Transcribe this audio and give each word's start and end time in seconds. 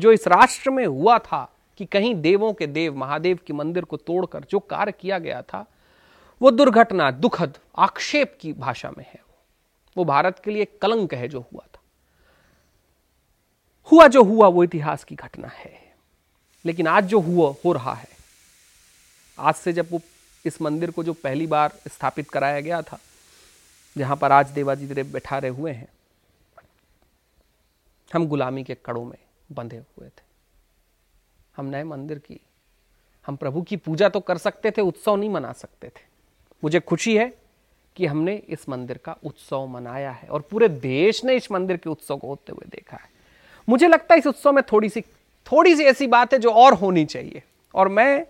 जो 0.00 0.12
इस 0.12 0.28
राष्ट्र 0.28 0.70
में 0.70 0.86
हुआ 0.86 1.18
था 1.18 1.56
कि 1.76 1.84
कहीं 1.84 2.14
देवों 2.14 2.52
के 2.52 2.66
देव, 2.66 2.96
महादेव 2.96 3.38
के 3.46 3.52
मंदिर 3.52 3.84
को 3.84 3.96
तोड़कर 3.96 4.44
जो 4.50 4.58
कार्य 4.58 4.92
किया 4.92 5.18
गया 5.18 5.42
था, 5.42 5.66
वो 6.42 6.50
दुर्घटना, 6.50 7.10
दुखद, 7.10 7.58
आक्षेप 7.78 8.38
की 8.40 8.52
भाषा 8.52 8.90
में 8.90 9.04
है। 9.04 9.20
वो 9.96 10.04
भारत 10.04 10.38
के 10.44 10.50
लिए 10.50 10.64
कलंक 10.64 11.14
है 11.14 11.28
जो 11.28 11.40
हुआ 11.40 11.64
था। 11.74 11.80
हुआ 13.92 14.06
जो 14.06 14.24
हुआ, 14.24 14.48
वो 14.48 14.64
इतिहास 14.64 15.04
की 15.04 15.14
घटना 15.14 15.48
है। 15.48 15.94
लेकिन 16.64 16.86
आज 16.86 17.04
जो 17.04 17.20
हुआ, 17.20 17.54
हो 17.64 17.72
रहा 17.72 17.94
है। 17.94 18.08
आज 19.38 19.54
से 19.54 19.72
जब 19.72 19.88
वो 19.90 20.00
इस 20.46 20.62
मंदिर 20.62 20.90
को 20.90 21.04
जो 21.04 21.12
पहली 21.12 21.46
बार 21.46 21.72
स्थापित 21.88 22.30
कराया 22.30 22.60
गया 22.60 22.82
था, 22.82 22.98
जहाँ 23.98 24.16
पर 24.16 24.32
आज 24.32 24.50
देवाजी 24.50 24.86
देव 24.86 25.12
बैठा 25.12 25.38
रहे 25.38 25.50
हुए 25.50 25.72
हैं, 25.72 25.88
हम 28.14 28.26
गुलामी 28.26 28.64
के 28.64 28.74
कड़ों 28.74 29.04
में 29.04 29.18
बंधे 29.50 29.76
हुए 29.76 30.08
थे। 30.08 30.22
हम 31.56 31.66
नए 31.66 31.84
मंदिर 31.84 32.18
की, 32.18 32.40
हम 33.26 33.36
प्रभु 33.36 33.62
की 33.62 33.76
पूजा 33.76 34.08
तो 34.08 34.20
कर 34.20 34.38
सकते 34.38 34.70
थे, 34.70 34.82
उत्सव 34.82 35.16
नहीं 35.16 35.30
मना 35.30 35.52
सकते 35.52 35.88
थे। 35.88 36.08
मुझे 36.62 36.80
खुशी 36.80 37.16
है 37.16 37.32
कि 37.96 38.06
हमने 38.06 38.34
इस 38.48 38.68
मंदिर 38.68 38.98
का 38.98 39.16
उत्सव 39.24 39.66
मनाया 39.66 40.10
है 40.10 40.28
और 40.28 40.40
पूरे 40.40 40.68
देश 40.68 41.24
ने 41.24 41.36
इस 41.36 41.50
मंदिर 41.52 41.76
के 41.76 41.90
उत्सव 41.90 42.16
को 42.16 42.28
होते 42.28 42.52
हुए 42.52 42.68
देखा 42.70 42.96
है। 42.96 43.08
मुझे 43.68 43.88
लगता 43.88 44.14
है 44.14 44.18
इस 44.18 44.26
उत्सव 44.26 44.52
में 44.52 44.62
थोड़ी 44.72 44.88
सी 44.88 45.00
थोड़ी 45.46 45.74
सी 45.76 45.84
ऐसी 45.84 46.06
बात 46.06 46.32
है 46.32 46.38
जो 46.38 46.50
और 46.52 46.74
होनी 46.74 47.04
चाहिए। 47.04 47.42
और 47.74 47.88
मैं 47.88 48.26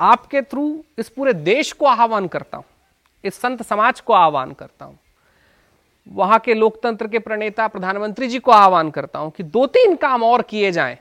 आपके 0.00 0.42
थ्रू 0.42 0.84
इस 0.98 1.08
पूरे 1.08 1.32
देश 1.32 1.72
को 1.72 1.86
आह्वान 1.86 2.26
करता 2.28 2.56
हूँ, 2.56 2.64
इस 3.24 3.34
संत 3.34 3.62
समाज 3.62 4.00
को 4.00 4.12
आह्वान 4.12 4.52
करता 4.52 4.84
हूँ 4.84 4.98
वहाँ 6.06 6.38
के 6.38 6.54
लोकतंत्र 6.54 7.08
के 7.08 7.18
प्रणेता 7.18 7.66
प्रधानमंत्री 7.68 8.28
जी 8.28 8.38
को 8.38 8.50
आह्वान 8.52 8.90
करता 8.90 9.18
हूँ 9.18 9.30
कि 9.30 9.42
दो 9.44 9.66
तीन 9.68 9.94
काम 9.96 10.22
और 10.24 10.42
किए 10.42 10.70
जाएँ, 10.72 10.98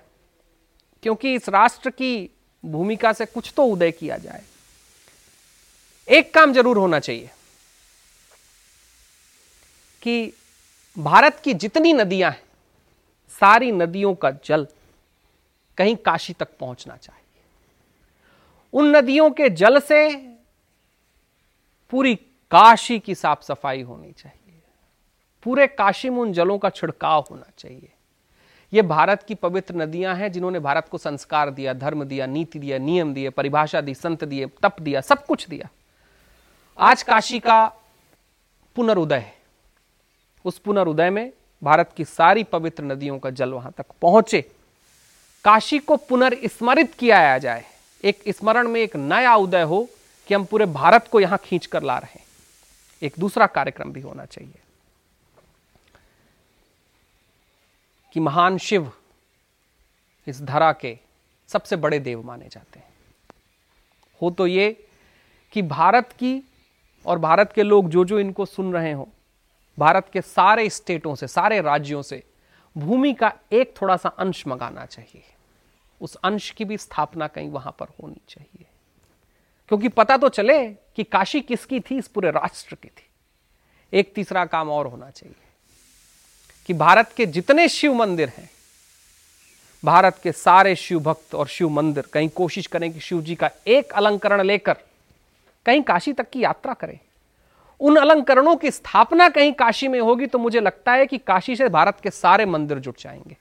क्योंकि 1.03 1.33
इस 1.35 1.49
राष्ट्र 1.49 1.89
की 1.91 2.29
भूमिका 2.63 3.13
से 3.13 3.25
कुछ 3.25 3.51
तो 3.55 3.63
उदय 3.65 3.91
किया 3.91 4.17
जाए। 4.17 4.43
एक 6.07 6.33
काम 6.33 6.53
ज़रूर 6.53 6.77
होना 6.77 6.99
चाहिए 6.99 7.29
कि 10.01 10.33
भारत 10.97 11.39
की 11.43 11.53
जितनी 11.55 11.93
नदियाँ 11.93 12.31
हैं, 12.31 12.41
सारी 13.31 13.71
नदियों 13.71 14.13
का 14.15 14.31
जल 14.45 14.67
कहीं 15.77 15.95
काशी 15.95 16.33
तक 16.33 16.47
पहुँचना 16.59 16.95
चाहिए। 16.95 17.21
उन 18.73 18.95
नदियों 18.95 19.29
के 19.31 19.49
जल 19.51 19.79
से 19.79 20.07
पूरी 21.93 22.15
काशी 22.51 22.99
की 22.99 23.15
साफ़ 23.15 23.43
सफ़ाई 23.43 23.81
होनी 23.81 24.11
चाहिए। 24.13 24.42
पूरे 25.43 25.67
काशी 25.67 26.09
में 26.09 26.17
उन 26.17 26.33
जलों 26.33 26.57
का 26.57 26.69
छिड़काव 26.69 27.25
होना 27.31 27.51
चाहिए। 27.57 27.89
ये 28.73 28.81
भारत 28.81 29.23
की 29.23 29.35
पवित्र 29.35 29.75
नदियाँ 29.75 30.15
हैं 30.15 30.31
जिन्होंने 30.31 30.59
भारत 30.59 30.87
को 30.91 30.97
संस्कार 30.97 31.49
दिया, 31.49 31.73
धर्म 31.73 32.03
दिया, 32.03 32.25
नीति 32.25 32.59
दिया, 32.59 32.77
नियम 32.77 33.13
दिए, 33.13 33.29
परिभाषा 33.29 33.81
दी, 33.81 33.93
संत 33.93 34.23
दिए, 34.23 34.45
तप 34.45 34.75
दिया, 34.81 35.01
सब 35.01 35.25
कुछ 35.25 35.47
दिया। 35.47 35.69
आज 36.79 37.03
काशी 37.03 37.39
का 37.39 37.71
पुनरुदय 38.75 39.17
है। 39.17 39.35
उस 40.45 40.59
पुनरुदय 40.59 41.09
में 41.09 41.33
भारत 41.63 41.93
की 41.97 42.05
सारी 42.05 42.43
पवित्र 42.43 42.83
नदियों 42.83 43.19
का 43.19 43.29
जल 43.29 43.53
वहाँ 43.53 43.71
तक 43.77 43.85
पहुँचे। 44.01 44.41
काशी 45.43 45.79
को 45.79 45.95
पुनर्स्मरित 45.95 46.93
किया 46.93 47.37
जाए। 47.37 47.65
एक 48.03 48.23
स्मरण 48.29 48.67
में 48.67 48.81
एक 48.81 48.95
नया 48.95 49.35
उदय 49.35 49.61
हो 49.61 49.89
कि 50.27 50.33
हम 50.33 50.45
पूरे 50.45 50.65
भारत 50.65 51.07
को 51.11 51.19
यहाँ 51.19 51.39
खींच 51.43 51.65
कर 51.65 51.83
ला 51.83 51.97
रहे 51.97 52.19
हैं। 52.19 52.25
एक 53.01 53.13
दूसरा 53.19 53.45
कार्यक्रम 53.45 53.91
भी 53.91 54.01
होना 54.01 54.25
चाहिए। 54.25 54.62
कि 58.13 58.19
महान 58.19 58.57
शिव 58.57 58.91
इस 60.27 60.41
धरा 60.41 60.73
के 60.73 60.99
सबसे 61.47 61.75
बड़े 61.75 61.99
देव 61.99 62.23
माने 62.23 62.47
जाते 62.47 62.79
हैं। 62.79 62.93
हो 64.21 64.31
तो 64.31 64.47
ये 64.47 64.87
कि 65.51 65.61
भारत 65.61 66.11
की 66.11 66.43
और 67.05 67.19
भारत 67.19 67.53
के 67.53 67.63
लोग 67.63 67.89
जो 67.89 68.05
जो 68.05 68.19
इनको 68.19 68.45
सुन 68.45 68.73
रहे 68.73 68.91
हो, 68.91 69.09
भारत 69.79 70.09
के 70.13 70.21
सारे 70.21 70.69
स्टेटों 70.69 71.15
से, 71.15 71.27
सारे 71.27 71.61
राज्यों 71.61 72.01
से 72.01 72.23
भूमि 72.77 73.13
का 73.13 73.33
एक 73.51 73.73
थोड़ा 73.81 73.97
सा 73.97 74.09
अंश 74.09 74.47
मंगाना 74.47 74.85
चाहिए। 74.85 75.23
उस 76.01 76.15
अंश 76.15 76.51
की 76.51 76.65
भी 76.65 76.77
स्थापना 76.77 77.27
कहीं 77.27 77.49
वहाँ 77.49 77.75
पर 77.79 77.85
होनी 77.85 78.21
चाहिए। 78.29 78.65
क्योंकि 79.67 79.87
पता 79.87 80.17
तो 80.17 80.29
चले 80.29 80.69
कि 80.69 81.03
काशी 81.03 81.41
किसकी 81.41 81.79
थी, 81.79 81.97
इस 81.97 82.07
पूरे 82.07 82.31
राष्ट्र 82.31 82.75
की 82.75 82.87
थी। 82.87 83.09
एक 83.93 84.13
तीसरा 84.13 84.45
काम 84.45 84.69
और 84.69 84.87
होना 84.87 85.09
चाहिए। 85.09 85.35
कि 86.65 86.73
भारत 86.73 87.11
के 87.17 87.25
जितने 87.25 87.67
शिव 87.69 87.93
मंदिर 87.93 88.29
हैं, 88.29 88.49
भारत 89.83 90.19
के 90.23 90.31
सारे 90.31 90.75
शिव 90.75 90.99
भक्त 90.99 91.35
और 91.35 91.47
शिव 91.47 91.69
मंदिर 91.69 92.03
कहीं 92.13 92.29
कोशिश 92.29 92.67
करें 92.67 92.91
कि 92.93 92.99
शिव 92.99 93.21
जी 93.21 93.35
का 93.35 93.49
एक 93.67 93.91
अलंकरण 93.91 94.41
लेकर 94.41 94.77
कहीं 95.65 95.81
काशी 95.81 96.13
तक 96.13 96.29
की 96.29 96.43
यात्रा 96.43 96.73
करें। 96.73 96.97
उन 97.81 97.95
अलंकरणों 97.95 98.55
की 98.55 98.71
स्थापना 98.71 99.29
कहीं 99.29 99.51
काशी 99.53 99.87
में 99.87 99.99
होगी 100.01 100.27
तो 100.27 100.39
मुझे 100.39 100.59
लगता 100.59 100.91
है 100.91 101.05
कि 101.05 101.17
काशी 101.17 101.55
से 101.55 101.69
भारत 101.69 101.99
के 102.03 102.09
सारे 102.09 102.45
मंदिर 102.45 102.79
जुट 102.79 102.99
जाएँगे। 102.99 103.37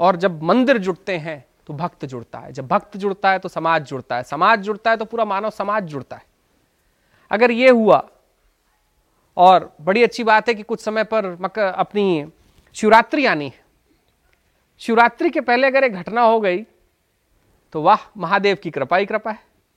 और 0.00 0.16
जब 0.16 0.42
मंदिर 0.42 0.78
जुड़ते 0.78 1.16
हैं 1.16 1.44
तो 1.66 1.74
भक्त 1.74 2.04
जुड़ता 2.04 2.38
है। 2.38 2.52
जब 2.52 2.66
भक्त 2.68 2.96
जुड़ता 2.96 3.30
है 3.30 3.38
तो 3.38 3.48
समाज 3.48 3.86
जुड़ता 3.86 4.16
है। 4.16 4.22
समाज 4.22 4.60
जुड़ता 4.60 4.90
है 4.90 4.96
तो 4.96 5.04
पूरा 5.04 5.24
मानव 5.24 5.50
समाज 5.50 5.84
जुड़ता 5.84 6.16
है। 6.16 6.24
अगर 7.30 7.50
यह 7.50 7.72
हुआ 7.72 8.04
और 9.36 9.76
बड़ी 9.80 10.02
अच्छी 10.02 10.24
बात 10.24 10.48
है 10.48 10.54
कि 10.54 10.62
कुछ 10.62 10.80
समय 10.80 11.04
पर 11.04 11.26
मक 11.40 11.58
अपनी 11.58 12.26
शिवरात्रि 12.74 13.26
आनी 13.26 13.44
है 13.44 13.64
शिवरात्रि 14.78 15.30
के 15.30 15.40
पहले 15.40 15.66
अगर 15.66 15.84
एक 15.84 15.92
घटना 15.92 16.20
हो 16.20 16.40
गई 16.40 16.62
तो 17.72 17.82
वाह, 17.82 17.98
महादेव 18.16 18.56
की 18.62 18.70
कृपा 18.70 18.96
ही 18.96 19.06
कृपा 19.06 19.30
है। 19.30 19.38